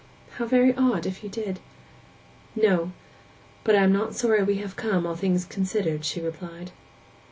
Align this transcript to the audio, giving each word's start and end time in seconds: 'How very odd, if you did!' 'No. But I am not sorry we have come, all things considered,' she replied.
'How 0.37 0.47
very 0.47 0.73
odd, 0.75 1.05
if 1.05 1.23
you 1.23 1.29
did!' 1.29 1.59
'No. 2.55 2.91
But 3.63 3.75
I 3.75 3.83
am 3.83 3.93
not 3.93 4.15
sorry 4.15 4.41
we 4.41 4.55
have 4.55 4.75
come, 4.75 5.05
all 5.05 5.15
things 5.15 5.45
considered,' 5.45 6.05
she 6.05 6.19
replied. 6.19 6.71